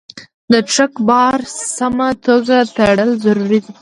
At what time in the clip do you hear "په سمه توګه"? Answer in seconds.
1.47-2.55